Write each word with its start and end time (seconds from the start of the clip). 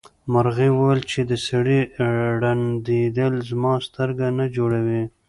مرغۍ 0.33 0.69
وویل 0.73 1.01
چې 1.11 1.19
د 1.31 1.31
سړي 1.47 1.79
ړندېدل 2.41 3.33
زما 3.49 3.73
سترګه 3.87 4.25
نه 4.37 4.45
جوړوي. 4.55 5.03